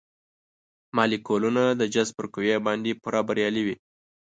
[0.95, 3.75] مالیکولونه د جذب پر قوې باندې پوره بریالي وي.